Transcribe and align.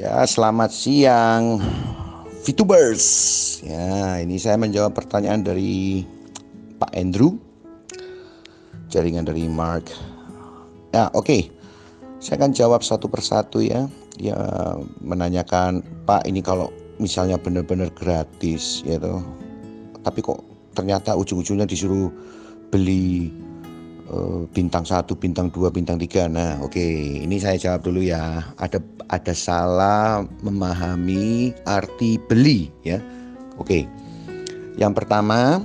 Ya, 0.00 0.24
selamat 0.24 0.72
siang 0.72 1.60
VTubers. 2.40 3.04
Ya, 3.60 4.16
ini 4.24 4.40
saya 4.40 4.56
menjawab 4.56 4.96
pertanyaan 4.96 5.44
dari 5.44 6.08
Pak 6.80 6.96
Andrew. 6.96 7.36
Jaringan 8.88 9.28
dari 9.28 9.44
Mark. 9.44 9.92
Ya, 10.96 11.12
oke. 11.12 11.28
Okay. 11.28 11.42
Saya 12.16 12.40
akan 12.40 12.56
jawab 12.56 12.80
satu 12.80 13.12
persatu 13.12 13.60
ya. 13.60 13.92
Ya, 14.16 14.40
menanyakan, 15.04 15.84
"Pak, 16.08 16.24
ini 16.24 16.40
kalau 16.40 16.72
misalnya 16.96 17.36
benar-benar 17.36 17.92
gratis 17.92 18.80
ya 18.88 18.96
toh. 18.96 19.20
Tapi 20.00 20.24
kok 20.24 20.40
ternyata 20.72 21.12
ujung-ujungnya 21.12 21.68
disuruh 21.68 22.08
beli 22.72 23.28
bintang 24.50 24.82
satu, 24.82 25.14
bintang 25.14 25.50
dua, 25.54 25.70
bintang 25.70 25.98
tiga. 25.98 26.26
Nah, 26.26 26.58
oke, 26.58 26.74
okay. 26.74 27.22
ini 27.22 27.38
saya 27.38 27.56
jawab 27.56 27.86
dulu 27.86 28.02
ya. 28.02 28.42
Ada 28.58 28.82
ada 29.10 29.34
salah 29.34 30.26
memahami 30.42 31.54
arti 31.66 32.18
beli 32.18 32.70
ya. 32.82 32.98
Oke. 33.58 33.64
Okay. 33.64 33.82
Yang 34.78 35.02
pertama, 35.02 35.60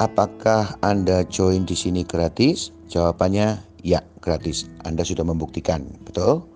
apakah 0.00 0.76
Anda 0.84 1.24
join 1.28 1.64
di 1.64 1.76
sini 1.76 2.04
gratis? 2.04 2.72
Jawabannya 2.88 3.58
ya, 3.82 4.00
gratis. 4.22 4.68
Anda 4.86 5.02
sudah 5.02 5.26
membuktikan, 5.26 5.88
betul? 6.06 6.46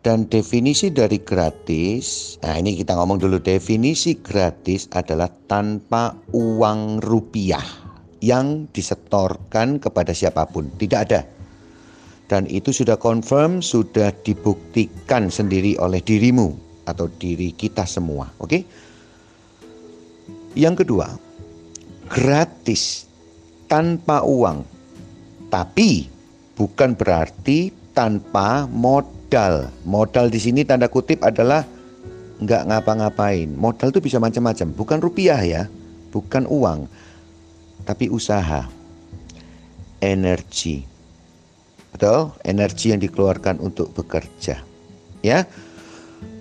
Dan 0.00 0.24
definisi 0.32 0.88
dari 0.88 1.20
gratis, 1.20 2.36
nah 2.40 2.56
ini 2.56 2.72
kita 2.72 2.96
ngomong 2.96 3.20
dulu 3.20 3.36
definisi 3.36 4.16
gratis 4.16 4.88
adalah 4.96 5.28
tanpa 5.44 6.16
uang 6.32 7.04
rupiah 7.04 7.89
yang 8.20 8.68
disetorkan 8.70 9.80
kepada 9.80 10.12
siapa 10.12 10.44
pun, 10.48 10.68
tidak 10.76 11.00
ada. 11.08 11.20
Dan 12.30 12.46
itu 12.46 12.70
sudah 12.70 12.94
confirm, 12.94 13.58
sudah 13.58 14.14
dibuktikan 14.22 15.32
sendiri 15.32 15.74
oleh 15.82 15.98
dirimu 15.98 16.54
atau 16.86 17.10
diri 17.10 17.50
kita 17.50 17.82
semua, 17.88 18.30
oke? 18.38 18.46
Okay? 18.46 18.62
Yang 20.54 20.86
kedua, 20.86 21.10
gratis 22.06 23.06
tanpa 23.66 24.22
uang, 24.22 24.62
tapi 25.50 26.06
bukan 26.54 26.94
berarti 26.94 27.70
tanpa 27.94 28.66
modal 28.70 29.70
modal. 29.86 30.26
Di 30.26 30.42
sini 30.42 30.66
tanda 30.66 30.90
kutip 30.90 31.22
adalah 31.22 31.62
nggak 32.42 32.62
ngapa-ngapain. 32.66 33.54
Modal 33.54 33.94
itu 33.94 34.02
bisa 34.02 34.18
macam-macam, 34.18 34.74
bukan 34.74 34.98
rupiah 34.98 35.38
ya, 35.38 35.62
bukan 36.10 36.50
uang, 36.50 36.90
tapi 37.90 38.06
usaha, 38.06 38.70
energi. 39.98 40.86
Betul? 41.90 42.30
Energi 42.46 42.94
yang 42.94 43.02
dikeluarkan 43.02 43.58
untuk 43.58 43.90
bekerja. 43.90 44.62
Ya. 45.26 45.42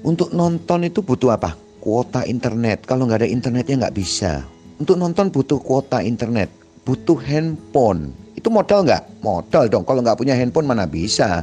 Untuk 0.05 0.29
nonton 0.29 0.85
itu 0.85 1.01
butuh 1.01 1.33
apa? 1.33 1.57
Kuota 1.81 2.21
internet. 2.29 2.85
Kalau 2.85 3.09
nggak 3.09 3.25
ada 3.25 3.29
internetnya 3.33 3.89
nggak 3.89 3.97
bisa. 3.97 4.45
Untuk 4.77 5.01
nonton 5.01 5.33
butuh 5.33 5.57
kuota 5.57 6.05
internet, 6.05 6.53
butuh 6.85 7.17
handphone. 7.17 8.13
Itu 8.37 8.53
modal 8.53 8.85
nggak? 8.85 9.25
Modal 9.25 9.73
dong. 9.73 9.89
Kalau 9.89 10.05
nggak 10.05 10.21
punya 10.21 10.37
handphone 10.37 10.69
mana 10.69 10.85
bisa 10.85 11.41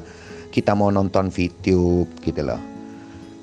kita 0.54 0.70
mau 0.78 0.94
nonton 0.94 1.34
video 1.34 2.06
gitu 2.22 2.46
loh. 2.46 2.62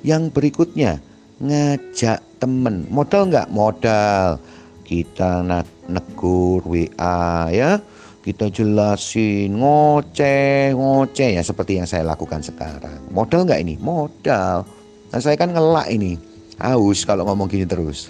Yang 0.08 0.31
berikutnya 0.31 1.03
ngajak 1.44 2.23
temen 2.39 2.88
modal 2.88 3.28
nggak 3.28 3.52
modal 3.52 4.39
kita 4.84 5.42
negur 5.88 6.62
WA 6.67 7.50
ya. 7.50 7.80
Kita 8.23 8.48
jelasin 8.48 9.59
ngoceh 9.59 10.72
ngoceh. 10.72 11.30
Ya 11.36 11.44
seperti 11.44 11.80
yang 11.80 11.88
saya 11.88 12.08
lakukan 12.08 12.40
sekarang. 12.40 13.00
Modal 13.12 13.44
nggak 13.44 13.59
ini? 13.64 13.75
Modal. 13.80 14.64
Nah 15.12 15.20
saya 15.20 15.36
kan 15.36 15.52
ngelak 15.52 15.92
ini. 15.92 16.16
Haus 16.59 17.03
kalau 17.03 17.28
ngomong 17.28 17.52
gini 17.52 17.68
terus. 17.68 18.08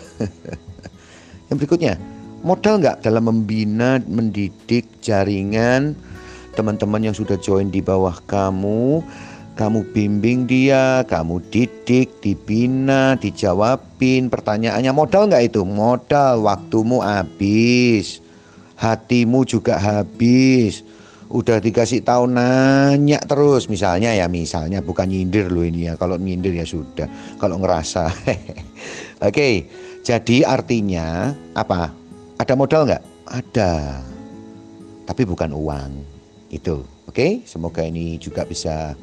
Yang 1.50 1.58
berikutnya 1.64 1.98
modal 2.44 2.84
nggak 2.84 3.02
dalam 3.02 3.32
membina 3.32 4.04
mendidik 4.04 4.86
jaringan 5.00 5.96
teman-teman 6.54 7.10
yang 7.10 7.16
sudah 7.18 7.34
join 7.42 7.74
di 7.74 7.82
bawah 7.82 8.14
kamu, 8.30 9.02
kamu 9.54 9.86
bimbing 9.94 10.50
dia, 10.50 11.06
kamu 11.06 11.40
didik, 11.54 12.22
dibina, 12.22 13.14
dijawabin. 13.18 14.28
Pertanyaannya 14.34 14.92
modal 14.92 15.30
nggak 15.30 15.54
itu? 15.54 15.62
Modal, 15.62 16.42
waktumu 16.46 17.06
habis, 17.06 18.20
hatimu 18.78 19.46
juga 19.46 19.78
habis. 19.78 20.82
Udah 21.34 21.58
dikasih 21.58 22.06
tahu 22.06 22.30
nanya 22.30 23.18
terus. 23.26 23.66
Misalnya 23.66 24.14
ya 24.14 24.30
misalnya 24.30 24.86
bukan 24.86 25.10
nyindir 25.10 25.50
loh 25.50 25.66
ini 25.66 25.90
ya. 25.90 25.98
Kalau 25.98 26.18
nyindir 26.18 26.54
ya 26.54 26.66
sudah. 26.66 27.10
Kalau 27.42 27.58
ngerasa. 27.58 28.10
Oke 29.28 29.66
jadi 30.04 30.44
artinya 30.44 31.32
apa? 31.56 31.88
Ada 32.36 32.60
modal 32.60 32.92
nggak? 32.92 33.04
Ada. 33.24 34.04
Tapi 35.08 35.24
bukan 35.24 35.56
uang. 35.56 35.92
Itu. 36.52 36.84
Oke, 37.08 37.16
okay? 37.16 37.32
semoga 37.48 37.88
ini 37.88 38.20
juga 38.20 38.44
bisa 38.44 39.00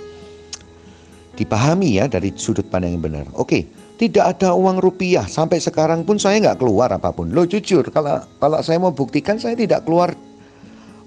dipahami 1.41 1.97
ya 1.97 2.05
dari 2.05 2.37
sudut 2.37 2.69
pandang 2.69 3.01
yang 3.01 3.03
benar. 3.03 3.25
Oke, 3.41 3.65
tidak 3.97 4.37
ada 4.37 4.53
uang 4.53 4.77
rupiah 4.77 5.25
sampai 5.25 5.57
sekarang 5.57 6.05
pun 6.05 6.21
saya 6.21 6.37
nggak 6.37 6.61
keluar 6.61 6.93
apa 6.93 7.09
pun. 7.17 7.33
Lo 7.33 7.49
jujur 7.49 7.89
kalau 7.89 8.21
kalau 8.37 8.61
saya 8.61 8.77
mau 8.77 8.93
buktikan 8.93 9.41
saya 9.41 9.57
tidak 9.57 9.89
keluar 9.89 10.13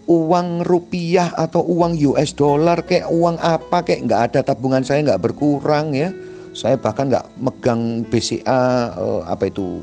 uang 0.09 0.65
rupiah 0.65 1.31
atau 1.37 1.63
uang 1.63 1.95
US 2.11 2.33
dollar 2.33 2.81
kayak 2.83 3.07
uang 3.13 3.37
apa 3.39 3.85
kayak 3.85 4.09
nggak 4.09 4.21
ada 4.33 4.39
tabungan 4.41 4.81
saya 4.81 5.05
nggak 5.05 5.21
berkurang 5.21 5.93
ya. 5.93 6.09
Saya 6.53 6.77
bahkan 6.77 7.09
nggak 7.09 7.37
megang 7.41 8.05
BCA 8.09 8.93
eh, 8.93 9.21
apa 9.25 9.49
itu 9.49 9.81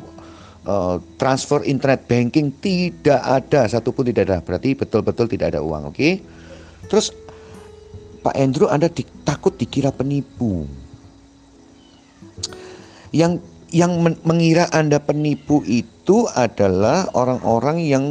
uh, 0.71 1.03
transfer 1.19 1.67
internet 1.67 2.07
banking 2.07 2.55
tidak 2.63 3.19
ada 3.27 3.67
satupun 3.67 4.07
tidak 4.07 4.31
ada 4.31 4.39
berarti 4.39 4.79
betul-betul 4.79 5.27
tidak 5.27 5.55
ada 5.55 5.61
uang 5.67 5.91
oke? 5.91 6.11
Terus 6.87 7.11
Pak 8.21 8.37
Andrew 8.37 8.69
Anda 8.69 8.93
di, 8.93 9.05
takut 9.25 9.57
dikira 9.57 9.89
penipu. 9.89 10.69
Yang 13.17 13.41
yang 13.73 14.03
men, 14.03 14.15
mengira 14.27 14.69
Anda 14.77 15.01
penipu 15.01 15.65
itu 15.65 16.29
adalah 16.37 17.09
orang-orang 17.17 17.79
yang 17.81 18.05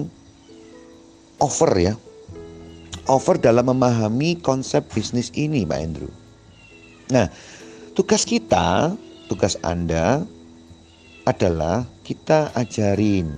over 1.38 1.72
ya. 1.78 1.94
Over 3.10 3.42
dalam 3.42 3.70
memahami 3.70 4.38
konsep 4.42 4.86
bisnis 4.94 5.34
ini, 5.34 5.66
Pak 5.66 5.80
Andrew. 5.82 6.12
Nah, 7.10 7.26
tugas 7.98 8.22
kita, 8.26 8.94
tugas 9.30 9.58
Anda 9.66 10.26
adalah 11.26 11.86
kita 12.06 12.54
ajarin, 12.54 13.34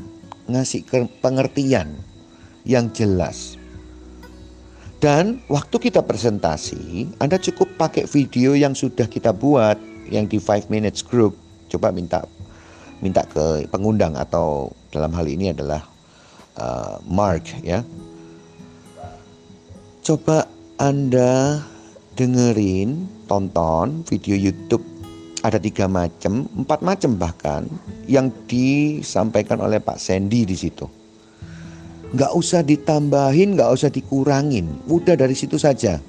ngasih 0.48 0.84
pengertian 1.24 1.96
yang 2.68 2.92
jelas 2.92 3.61
dan 5.02 5.42
waktu 5.50 5.90
kita 5.90 6.06
presentasi, 6.06 7.10
Anda 7.18 7.42
cukup 7.42 7.74
pakai 7.74 8.06
video 8.06 8.54
yang 8.54 8.78
sudah 8.78 9.10
kita 9.10 9.34
buat 9.34 9.82
yang 10.06 10.30
di 10.30 10.38
5 10.38 10.70
minutes 10.70 11.02
group. 11.02 11.34
Coba 11.74 11.90
minta 11.90 12.22
minta 13.02 13.26
ke 13.26 13.66
pengundang 13.74 14.14
atau 14.14 14.70
dalam 14.94 15.10
hal 15.18 15.26
ini 15.26 15.58
adalah 15.58 15.82
uh, 16.62 17.02
Mark 17.10 17.50
ya. 17.66 17.82
Coba 20.06 20.46
Anda 20.78 21.66
dengerin, 22.14 23.26
tonton 23.26 24.06
video 24.06 24.38
YouTube 24.38 24.86
ada 25.42 25.58
tiga 25.58 25.90
macam, 25.90 26.46
empat 26.54 26.86
macam 26.86 27.18
bahkan 27.18 27.66
yang 28.06 28.30
disampaikan 28.46 29.66
oleh 29.66 29.82
Pak 29.82 29.98
Sandy 29.98 30.46
di 30.46 30.54
situ 30.54 31.01
nggak 32.12 32.32
usah 32.36 32.62
ditambahin, 32.64 33.56
nggak 33.56 33.72
usah 33.72 33.90
dikurangin, 33.92 34.68
udah 34.92 35.16
dari 35.16 35.36
situ 35.36 35.56
saja. 35.56 36.00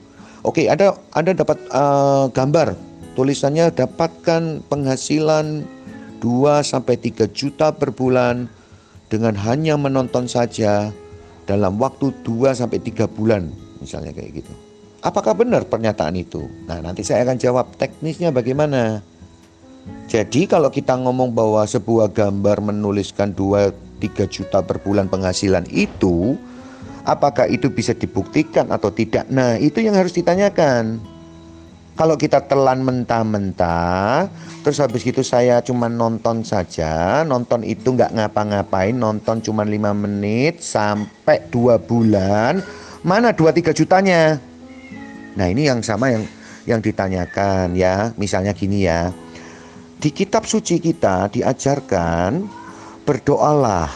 Oke, 0.43 0.67
ada 0.67 0.99
ada 1.15 1.31
dapat 1.31 1.59
uh, 1.71 2.27
gambar, 2.35 2.75
tulisannya 3.15 3.71
dapatkan 3.71 4.67
penghasilan 4.67 5.63
2 6.19 6.63
sampai 6.67 6.99
3 6.99 7.31
juta 7.31 7.71
per 7.71 7.95
bulan 7.95 8.51
dengan 9.07 9.39
hanya 9.39 9.79
menonton 9.79 10.27
saja 10.27 10.91
dalam 11.47 11.79
waktu 11.79 12.11
2 12.27 12.59
sampai 12.59 12.83
3 12.83 13.07
bulan, 13.07 13.51
misalnya 13.79 14.11
kayak 14.11 14.43
gitu. 14.43 14.53
Apakah 15.03 15.35
benar 15.35 15.67
pernyataan 15.67 16.15
itu? 16.15 16.47
Nah, 16.71 16.79
nanti 16.79 17.03
saya 17.03 17.27
akan 17.27 17.39
jawab 17.39 17.75
teknisnya 17.75 18.31
bagaimana. 18.31 19.03
Jadi 20.07 20.47
kalau 20.47 20.71
kita 20.71 20.95
ngomong 20.95 21.35
bahwa 21.35 21.67
sebuah 21.67 22.15
gambar 22.15 22.71
menuliskan 22.71 23.35
2 23.35 23.82
3 24.03 24.27
juta 24.27 24.59
per 24.67 24.83
bulan 24.83 25.07
penghasilan 25.07 25.71
itu 25.71 26.35
apakah 27.07 27.47
itu 27.47 27.71
bisa 27.71 27.95
dibuktikan 27.95 28.67
atau 28.75 28.91
tidak? 28.91 29.31
Nah, 29.31 29.55
itu 29.63 29.79
yang 29.79 29.95
harus 29.95 30.11
ditanyakan. 30.11 30.99
Kalau 31.93 32.17
kita 32.17 32.43
telan 32.49 32.83
mentah-mentah, 32.83 34.27
terus 34.65 34.81
habis 34.81 35.05
itu 35.05 35.21
saya 35.21 35.61
cuma 35.61 35.93
nonton 35.93 36.41
saja, 36.41 37.21
nonton 37.23 37.61
itu 37.63 37.93
nggak 37.93 38.17
ngapa-ngapain, 38.17 38.97
nonton 38.97 39.45
cuma 39.45 39.63
5 39.63 39.93
menit 39.93 40.65
sampai 40.65 41.45
2 41.53 41.77
bulan, 41.85 42.65
mana 43.05 43.37
2-3 43.37 43.77
jutanya? 43.77 44.41
Nah 45.37 45.47
ini 45.53 45.69
yang 45.69 45.85
sama 45.85 46.17
yang 46.17 46.25
yang 46.65 46.81
ditanyakan 46.81 47.77
ya. 47.77 48.17
Misalnya 48.17 48.57
gini 48.57 48.89
ya. 48.89 49.13
Di 50.03 50.11
kitab 50.11 50.49
suci 50.49 50.83
kita 50.83 51.31
diajarkan 51.31 52.62
berdoalah, 53.03 53.91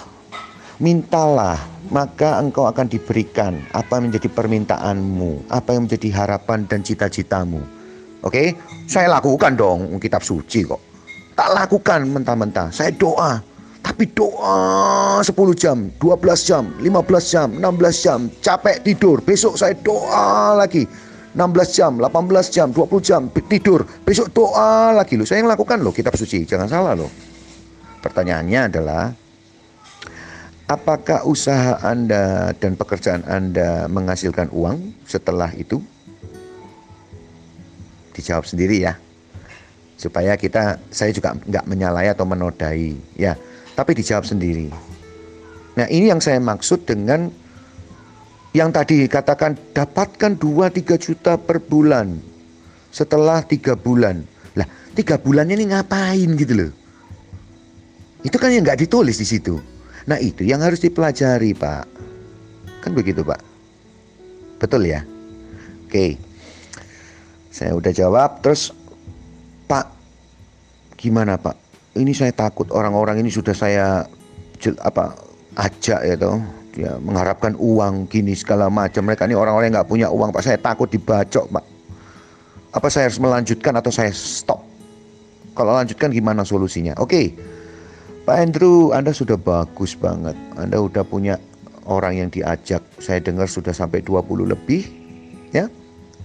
mintalah, 0.83 1.59
maka 1.89 2.43
engkau 2.43 2.67
akan 2.67 2.87
diberikan 2.91 3.63
apa 3.73 3.99
yang 3.99 4.11
menjadi 4.11 4.29
permintaanmu, 4.31 5.51
apa 5.51 5.75
yang 5.75 5.87
menjadi 5.87 6.09
harapan 6.13 6.67
dan 6.67 6.83
cita-citamu. 6.83 7.63
Oke, 8.27 8.59
saya 8.91 9.07
lakukan 9.07 9.55
dong 9.55 10.03
kitab 10.03 10.27
suci 10.27 10.67
kok. 10.67 10.83
Tak 11.37 11.53
lakukan 11.53 12.11
mentah-mentah. 12.11 12.73
Saya 12.73 12.91
doa, 12.97 13.39
tapi 13.85 14.09
doa 14.11 15.23
10 15.23 15.31
jam, 15.55 15.87
12 16.03 16.43
jam, 16.43 16.65
15 16.83 17.31
jam, 17.31 17.49
16 17.55 18.03
jam, 18.03 18.19
capek 18.43 18.83
tidur. 18.83 19.23
Besok 19.23 19.55
saya 19.55 19.77
doa 19.79 20.59
lagi. 20.59 20.89
16 21.37 21.77
jam, 21.77 22.01
18 22.01 22.49
jam, 22.49 22.73
20 22.73 22.99
jam 23.05 23.29
tidur. 23.29 23.85
Besok 24.09 24.33
doa 24.33 24.97
lagi 24.97 25.21
loh. 25.21 25.29
Saya 25.29 25.45
yang 25.45 25.53
lakukan 25.53 25.85
loh 25.85 25.93
kitab 25.93 26.17
suci, 26.17 26.49
jangan 26.49 26.67
salah 26.67 26.97
loh. 26.97 27.13
Pertanyaannya 28.07 28.61
adalah 28.71 29.11
apakah 30.71 31.27
usaha 31.27 31.83
Anda 31.83 32.55
dan 32.55 32.79
pekerjaan 32.79 33.27
Anda 33.27 33.91
menghasilkan 33.91 34.55
uang 34.55 34.95
setelah 35.11 35.51
itu? 35.59 35.83
Dijawab 38.15 38.47
sendiri 38.47 38.87
ya. 38.87 38.95
Supaya 39.99 40.39
kita 40.39 40.79
saya 40.95 41.11
juga 41.11 41.35
nggak 41.35 41.67
menyalahi 41.67 42.15
atau 42.15 42.23
menodai 42.23 42.95
ya, 43.19 43.35
tapi 43.75 43.99
dijawab 43.99 44.23
sendiri. 44.23 44.71
Nah, 45.75 45.91
ini 45.91 46.07
yang 46.07 46.23
saya 46.23 46.39
maksud 46.39 46.87
dengan 46.87 47.27
yang 48.55 48.71
tadi 48.71 49.11
katakan 49.11 49.59
dapatkan 49.75 50.39
2-3 50.39 50.95
juta 50.95 51.35
per 51.35 51.59
bulan 51.59 52.23
setelah 52.95 53.43
tiga 53.43 53.75
bulan. 53.75 54.23
Lah, 54.55 54.69
tiga 54.95 55.19
bulannya 55.19 55.59
ini 55.59 55.75
ngapain 55.75 56.31
gitu 56.39 56.55
loh. 56.55 56.86
Itu 58.27 58.43
kan 58.43 58.51
yang 58.51 58.67
nggak 58.67 58.83
ditulis 58.83 59.23
di 59.23 59.27
situ. 59.27 59.63
Nah 60.11 60.19
itu 60.19 60.43
yang 60.43 60.59
harus 60.59 60.83
dipelajari 60.83 61.55
Pak. 61.55 61.87
Kan 62.83 62.91
begitu 62.99 63.23
Pak. 63.23 63.39
Betul 64.59 64.91
ya? 64.91 65.07
Oke. 65.87 66.19
Saya 67.55 67.79
udah 67.79 67.95
jawab. 67.95 68.43
Terus 68.43 68.75
Pak, 69.71 69.87
gimana 70.99 71.39
Pak? 71.39 71.55
Ini 71.95 72.11
saya 72.11 72.35
takut 72.35 72.67
orang-orang 72.75 73.23
ini 73.23 73.31
sudah 73.31 73.55
saya 73.55 74.03
apa 74.83 75.15
ajak 75.57 76.01
ya 76.05 76.15
toh 76.19 76.41
ya 76.77 77.01
mengharapkan 77.01 77.57
uang 77.57 78.05
gini 78.13 78.37
segala 78.37 78.69
macam 78.69 79.09
mereka 79.09 79.25
ini 79.25 79.33
orang-orang 79.33 79.73
yang 79.73 79.81
nggak 79.81 79.91
punya 79.91 80.09
uang 80.13 80.29
pak 80.29 80.45
saya 80.45 80.61
takut 80.61 80.93
dibacok 80.93 81.49
pak 81.49 81.65
apa 82.77 82.89
saya 82.93 83.09
harus 83.09 83.17
melanjutkan 83.17 83.73
atau 83.81 83.89
saya 83.89 84.13
stop 84.13 84.61
kalau 85.57 85.73
lanjutkan 85.73 86.13
gimana 86.13 86.45
solusinya 86.45 86.93
oke 87.01 87.33
Pak 88.27 88.43
Andrew 88.43 88.91
Anda 88.91 89.15
sudah 89.15 89.39
bagus 89.39 89.95
banget. 89.95 90.35
Anda 90.59 90.83
udah 90.83 91.07
punya 91.07 91.39
orang 91.87 92.27
yang 92.27 92.29
diajak. 92.35 92.83
Saya 92.99 93.23
dengar 93.23 93.47
sudah 93.47 93.71
sampai 93.71 94.03
20 94.03 94.51
lebih 94.51 94.83
ya. 95.55 95.71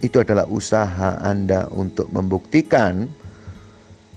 Itu 0.01 0.17
adalah 0.17 0.49
usaha 0.49 1.21
Anda 1.21 1.69
untuk 1.69 2.09
membuktikan 2.09 3.05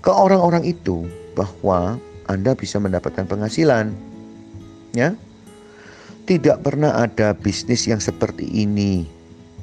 ke 0.01 0.09
orang-orang 0.09 0.65
itu 0.65 1.05
bahwa 1.37 2.01
Anda 2.25 2.57
bisa 2.57 2.81
mendapatkan 2.81 3.29
penghasilan 3.29 3.93
ya. 4.97 5.13
Tidak 6.25 6.65
pernah 6.65 6.97
ada 6.97 7.37
bisnis 7.37 7.85
yang 7.85 8.01
seperti 8.01 8.49
ini, 8.49 9.05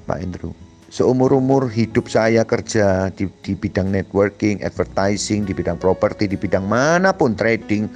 Pak 0.06 0.18
Andrew. 0.22 0.54
Seumur-umur 0.92 1.72
hidup 1.72 2.12
saya 2.12 2.44
kerja 2.44 3.08
di, 3.16 3.24
di 3.40 3.56
bidang 3.56 3.88
networking, 3.88 4.60
advertising, 4.60 5.48
di 5.48 5.56
bidang 5.56 5.80
properti, 5.80 6.28
di 6.28 6.36
bidang 6.36 6.68
mana 6.68 7.16
pun 7.16 7.32
trading, 7.32 7.88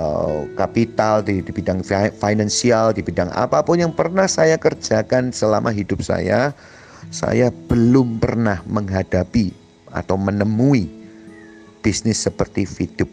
uh, 0.00 0.48
kapital, 0.56 1.20
di, 1.20 1.44
di 1.44 1.52
bidang 1.52 1.84
finansial, 2.16 2.96
di 2.96 3.04
bidang 3.04 3.28
apa 3.36 3.60
pun 3.60 3.84
yang 3.84 3.92
pernah 3.92 4.24
saya 4.24 4.56
kerjakan 4.56 5.28
selama 5.28 5.76
hidup 5.76 6.00
saya, 6.00 6.56
saya 7.12 7.52
belum 7.52 8.16
pernah 8.16 8.64
menghadapi 8.64 9.52
atau 9.92 10.16
menemui 10.16 10.88
bisnis 11.84 12.16
seperti 12.16 12.64
Vidup. 12.64 13.12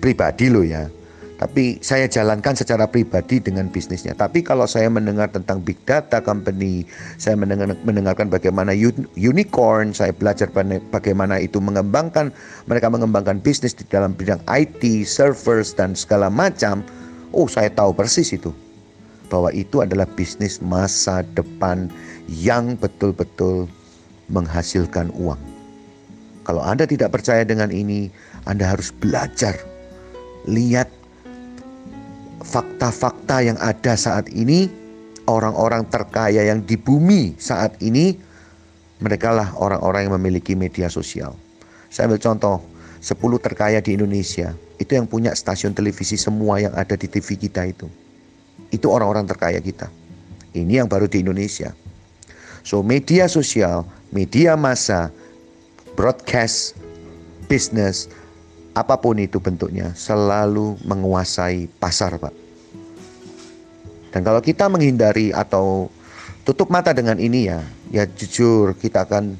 Pribadi 0.00 0.48
loh 0.48 0.64
ya 0.64 0.88
tapi 1.38 1.78
saya 1.86 2.10
jalankan 2.10 2.58
secara 2.58 2.90
pribadi 2.90 3.38
dengan 3.38 3.70
bisnisnya. 3.70 4.10
Tapi 4.18 4.42
kalau 4.42 4.66
saya 4.66 4.90
mendengar 4.90 5.30
tentang 5.30 5.62
big 5.62 5.78
data 5.86 6.18
company, 6.18 6.82
saya 7.14 7.38
mendengar, 7.38 7.78
mendengarkan 7.86 8.26
bagaimana 8.26 8.74
unicorn, 9.14 9.94
saya 9.94 10.10
belajar 10.10 10.50
bagaimana 10.90 11.38
itu 11.38 11.62
mengembangkan 11.62 12.34
mereka 12.66 12.90
mengembangkan 12.90 13.38
bisnis 13.38 13.70
di 13.70 13.86
dalam 13.86 14.18
bidang 14.18 14.42
IT, 14.50 14.82
servers 15.06 15.70
dan 15.78 15.94
segala 15.94 16.26
macam. 16.26 16.82
Oh, 17.30 17.46
saya 17.46 17.70
tahu 17.70 17.94
persis 17.94 18.34
itu. 18.34 18.50
Bahwa 19.30 19.54
itu 19.54 19.78
adalah 19.78 20.10
bisnis 20.10 20.58
masa 20.58 21.22
depan 21.38 21.86
yang 22.26 22.74
betul-betul 22.74 23.70
menghasilkan 24.26 25.14
uang. 25.14 25.38
Kalau 26.42 26.64
Anda 26.66 26.82
tidak 26.88 27.14
percaya 27.14 27.46
dengan 27.46 27.70
ini, 27.70 28.10
Anda 28.48 28.74
harus 28.74 28.90
belajar. 28.90 29.54
Lihat 30.48 30.97
fakta-fakta 32.42 33.42
yang 33.42 33.58
ada 33.58 33.94
saat 33.98 34.30
ini, 34.30 34.70
orang-orang 35.28 35.84
terkaya 35.90 36.46
yang 36.46 36.64
di 36.64 36.74
bumi 36.78 37.36
saat 37.36 37.76
ini, 37.82 38.16
mereka 38.98 39.30
lah 39.30 39.54
orang-orang 39.58 40.08
yang 40.10 40.14
memiliki 40.18 40.58
media 40.58 40.90
sosial. 40.90 41.34
Saya 41.88 42.10
ambil 42.10 42.20
contoh, 42.20 42.56
10 43.00 43.38
terkaya 43.38 43.78
di 43.78 43.94
Indonesia, 43.94 44.52
itu 44.82 44.90
yang 44.94 45.06
punya 45.06 45.30
stasiun 45.34 45.74
televisi 45.74 46.18
semua 46.18 46.58
yang 46.58 46.74
ada 46.74 46.98
di 46.98 47.06
TV 47.06 47.38
kita 47.38 47.66
itu. 47.70 47.86
Itu 48.74 48.90
orang-orang 48.90 49.26
terkaya 49.30 49.62
kita. 49.62 49.86
Ini 50.52 50.82
yang 50.84 50.88
baru 50.90 51.06
di 51.06 51.22
Indonesia. 51.22 51.70
So 52.66 52.82
media 52.82 53.30
sosial, 53.30 53.86
media 54.10 54.58
massa, 54.58 55.14
broadcast, 55.94 56.74
business, 57.46 58.10
apa 58.74 58.94
pun 59.00 59.16
itu 59.18 59.40
bentuknya, 59.40 59.92
selalu 59.96 60.76
menguasai 60.84 61.68
pasar, 61.80 62.18
Pak. 62.20 62.34
Dan 64.12 64.24
kalau 64.24 64.40
kita 64.40 64.66
menghindari 64.72 65.30
atau 65.32 65.92
tutup 66.48 66.72
mata 66.72 66.96
dengan 66.96 67.20
ini 67.20 67.52
ya, 67.52 67.60
ya 67.92 68.08
jujur 68.08 68.72
kita 68.76 69.04
akan 69.04 69.36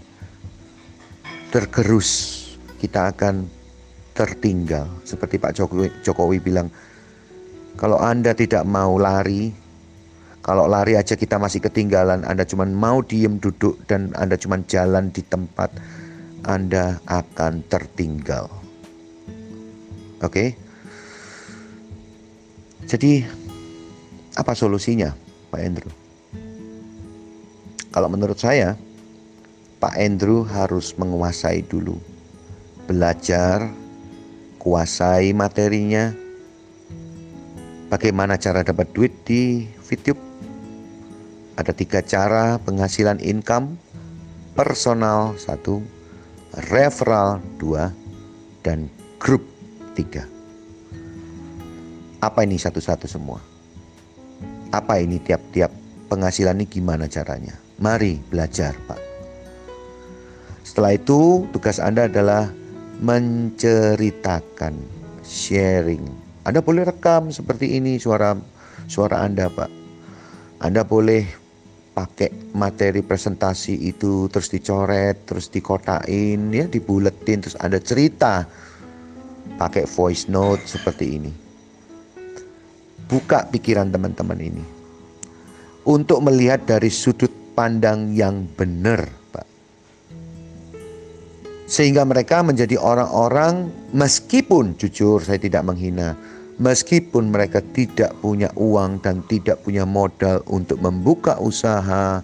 tergerus, 1.49 2.37
kita 2.76 3.08
akan 3.12 3.49
tertinggal. 4.12 4.90
Seperti 5.08 5.40
Pak 5.40 5.56
Jokowi, 5.56 5.88
Jokowi 6.04 6.38
bilang, 6.42 6.68
kalau 7.80 7.97
Anda 7.97 8.37
tidak 8.37 8.68
mau 8.68 9.00
lari, 9.00 9.54
kalau 10.44 10.68
lari 10.68 10.99
aja 10.99 11.16
kita 11.16 11.40
masih 11.40 11.64
ketinggalan, 11.64 12.26
Anda 12.28 12.44
cuma 12.44 12.68
mau 12.68 13.00
diem 13.00 13.40
duduk 13.40 13.80
dan 13.88 14.12
Anda 14.18 14.37
cuma 14.37 14.61
jalan 14.68 15.08
di 15.14 15.25
tempat, 15.25 15.73
Anda 16.44 17.00
akan 17.08 17.64
tertinggal. 17.73 18.67
Oke. 20.18 20.26
Okay? 20.26 20.48
Jadi 22.88 23.20
apa 24.34 24.56
solusinya, 24.56 25.12
Pak 25.52 25.60
Andrew? 25.60 25.92
Kalau 27.92 28.08
menurut 28.08 28.40
saya, 28.40 28.80
Pak 29.76 29.94
Andrew 29.98 30.46
harus 30.46 30.96
menguasai 30.96 31.62
dulu. 31.68 32.00
Belajar, 32.88 33.68
kuasai 34.62 35.37
materinya. 35.37 36.10
Bagaimana 37.92 38.40
cara 38.40 38.64
dapat 38.64 38.88
duit 38.96 39.12
di 39.28 39.68
YouTube? 39.84 40.18
Ada 41.60 41.75
tiga 41.75 42.00
cara 42.00 42.56
penghasilan 42.62 43.20
income. 43.20 43.75
Personal 44.56 45.38
satu, 45.38 45.84
referral 46.70 47.38
dua, 47.60 47.94
dan 48.66 48.90
grup 49.20 49.57
tiga. 49.98 50.22
Apa 52.22 52.46
ini 52.46 52.54
satu-satu 52.54 53.10
semua? 53.10 53.42
Apa 54.70 55.02
ini 55.02 55.18
tiap-tiap 55.18 55.74
penghasilan 56.06 56.62
ini 56.62 56.66
gimana 56.70 57.10
caranya? 57.10 57.58
Mari 57.82 58.22
belajar, 58.30 58.78
Pak. 58.86 59.00
Setelah 60.62 60.94
itu, 60.94 61.46
tugas 61.50 61.82
Anda 61.82 62.06
adalah 62.06 62.50
menceritakan, 63.02 64.74
sharing. 65.26 66.02
Anda 66.46 66.62
boleh 66.62 66.86
rekam 66.86 67.30
seperti 67.34 67.78
ini 67.78 67.98
suara 67.98 68.34
suara 68.86 69.22
Anda, 69.26 69.46
Pak. 69.50 69.70
Anda 70.58 70.82
boleh 70.82 71.22
pakai 71.94 72.54
materi 72.54 73.02
presentasi 73.02 73.90
itu 73.90 74.26
terus 74.30 74.50
dicoret, 74.50 75.22
terus 75.26 75.50
dikotain, 75.50 76.50
ya, 76.50 76.66
dibuletin, 76.66 77.46
terus 77.46 77.58
Anda 77.62 77.78
cerita 77.78 78.46
pakai 79.58 79.84
voice 79.84 80.30
note 80.30 80.62
seperti 80.64 81.06
ini. 81.18 81.32
Buka 83.08 83.50
pikiran 83.50 83.90
teman-teman 83.90 84.38
ini 84.38 84.64
untuk 85.88 86.20
melihat 86.20 86.62
dari 86.68 86.92
sudut 86.92 87.32
pandang 87.56 88.12
yang 88.12 88.44
benar, 88.54 89.08
Pak. 89.32 89.46
Sehingga 91.64 92.04
mereka 92.04 92.44
menjadi 92.44 92.76
orang-orang 92.76 93.72
meskipun 93.96 94.76
jujur 94.76 95.24
saya 95.24 95.40
tidak 95.40 95.64
menghina, 95.64 96.14
meskipun 96.60 97.32
mereka 97.32 97.64
tidak 97.72 98.12
punya 98.20 98.52
uang 98.54 99.00
dan 99.00 99.24
tidak 99.26 99.64
punya 99.64 99.88
modal 99.88 100.44
untuk 100.46 100.76
membuka 100.84 101.40
usaha, 101.40 102.20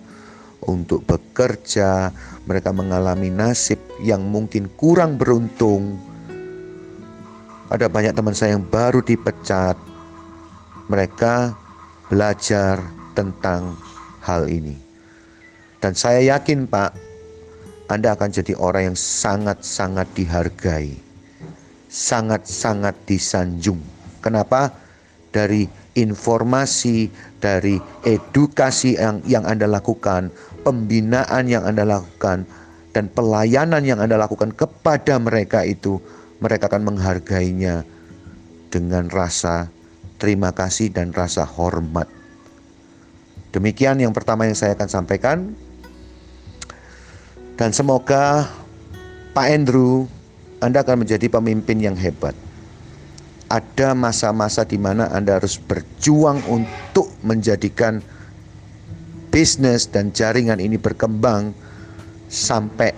untuk 0.69 1.05
bekerja, 1.09 2.13
mereka 2.45 2.73
mengalami 2.73 3.33
nasib 3.33 3.81
yang 4.05 4.29
mungkin 4.29 4.69
kurang 4.77 5.17
beruntung. 5.17 5.97
Ada 7.75 7.91
banyak 7.91 8.15
teman 8.15 8.39
saya 8.39 8.55
yang 8.55 8.63
baru 8.63 9.03
dipecat. 9.03 9.75
Mereka 10.87 11.59
belajar 12.07 12.79
tentang 13.19 13.75
hal 14.23 14.47
ini. 14.47 14.79
Dan 15.83 15.99
saya 15.99 16.23
yakin, 16.23 16.71
Pak, 16.71 16.95
Anda 17.91 18.15
akan 18.15 18.31
jadi 18.31 18.55
orang 18.55 18.95
yang 18.95 18.99
sangat-sangat 18.99 20.07
dihargai, 20.15 20.95
sangat-sangat 21.91 22.95
disanjung. 23.11 23.83
Kenapa? 24.23 24.71
Dari 25.35 25.67
informasi, 25.99 27.11
dari 27.43 27.83
edukasi 28.07 28.95
yang 28.95 29.19
yang 29.27 29.43
Anda 29.51 29.67
lakukan, 29.67 30.31
pembinaan 30.63 31.51
yang 31.51 31.67
Anda 31.67 31.83
lakukan, 31.83 32.47
dan 32.95 33.11
pelayanan 33.11 33.83
yang 33.83 33.99
Anda 33.99 34.15
lakukan 34.15 34.55
kepada 34.55 35.19
mereka 35.19 35.67
itu, 35.67 35.99
mereka 36.45 36.69
akan 36.69 36.93
menghargainya 36.93 37.89
dengan 38.69 39.09
rasa 39.09 39.73
terima 40.21 40.53
kasih 40.53 40.93
dan 40.93 41.17
rasa 41.17 41.49
hormat. 41.49 42.05
Demikian 43.57 44.03
yang 44.03 44.13
pertama 44.13 44.45
yang 44.45 44.59
saya 44.59 44.77
akan 44.77 44.91
sampaikan. 44.91 45.57
Dan 47.55 47.71
semoga 47.71 48.51
Pak 49.31 49.47
Andrew, 49.47 50.11
Anda 50.59 50.83
akan 50.83 51.07
menjadi 51.07 51.31
pemimpin 51.31 51.79
yang 51.79 51.95
hebat. 51.95 52.35
Ada 53.47 53.95
masa-masa 53.95 54.67
di 54.67 54.75
mana 54.75 55.07
Anda 55.15 55.39
harus 55.39 55.63
berjuang 55.63 56.43
untuk 56.51 57.15
menjadikan 57.23 58.03
bisnis 59.31 59.87
dan 59.87 60.11
jaringan 60.11 60.59
ini 60.59 60.75
berkembang 60.75 61.55
sampai 62.27 62.91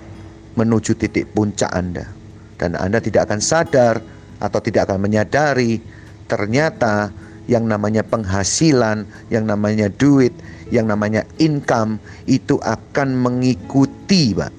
menuju 0.57 0.97
titik 0.97 1.29
puncak 1.37 1.69
Anda. 1.69 2.16
Dan 2.57 2.75
Anda 2.77 3.01
tidak 3.01 3.29
akan 3.29 3.41
sadar 3.41 4.01
atau 4.41 4.61
tidak 4.61 4.89
akan 4.89 5.01
menyadari 5.01 5.81
ternyata 6.27 7.13
yang 7.47 7.71
namanya 7.71 8.03
penghasilan, 8.03 9.07
yang 9.31 9.47
namanya 9.47 9.87
duit, 9.87 10.35
yang 10.75 10.91
namanya 10.91 11.23
income 11.39 12.03
itu 12.27 12.59
akan 12.59 13.15
mengikuti, 13.15 14.35
Pak. 14.35 14.53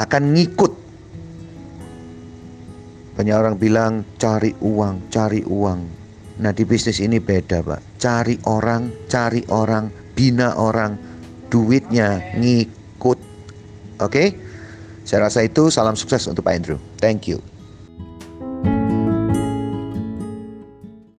Akan 0.00 0.32
ngikut. 0.32 0.72
Banyak 3.12 3.36
orang 3.36 3.56
bilang 3.60 3.92
cari 4.16 4.56
uang, 4.64 5.12
cari 5.12 5.44
uang. 5.44 5.80
Nah, 6.40 6.50
di 6.56 6.64
bisnis 6.64 7.04
ini 7.04 7.20
beda, 7.20 7.60
Pak. 7.60 8.00
Cari 8.00 8.40
orang, 8.48 8.88
cari 9.12 9.44
orang, 9.52 9.92
bina 10.16 10.56
orang, 10.56 10.96
duitnya 11.52 12.32
ngikut. 12.40 13.20
Oke? 14.00 14.08
Okay? 14.08 14.28
Saya 15.02 15.26
rasa 15.26 15.42
itu 15.42 15.68
salam 15.68 15.98
sukses 15.98 16.24
untuk 16.30 16.46
Pak 16.46 16.54
Andrew. 16.54 16.78
Thank 17.02 17.26
you. 17.26 17.51